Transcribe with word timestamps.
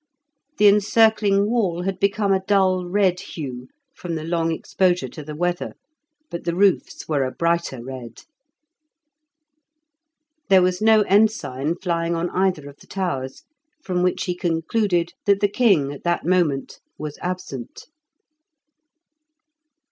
The 0.57 0.67
encircling 0.67 1.47
wall 1.47 1.83
had 1.83 1.99
become 1.99 2.33
a 2.33 2.43
dull 2.43 2.87
red 2.87 3.19
hue 3.19 3.67
from 3.95 4.15
the 4.15 4.23
long 4.23 4.51
exposure 4.51 5.07
to 5.09 5.21
the 5.21 5.35
weather, 5.35 5.75
but 6.31 6.43
the 6.43 6.55
roofs 6.55 7.07
were 7.07 7.23
a 7.23 7.29
brighter 7.29 7.83
red. 7.83 8.23
There 10.49 10.63
was 10.63 10.81
no 10.81 11.01
ensign 11.01 11.75
flying 11.77 12.15
on 12.15 12.31
either 12.31 12.67
of 12.67 12.77
the 12.77 12.87
towers, 12.87 13.43
from 13.83 14.01
which 14.01 14.23
he 14.23 14.33
concluded 14.35 15.13
that 15.27 15.39
the 15.39 15.47
king 15.47 15.91
at 15.93 16.03
that 16.03 16.25
moment 16.25 16.79
was 16.97 17.19
absent. 17.21 17.85